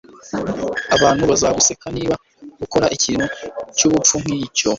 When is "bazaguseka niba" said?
1.31-2.15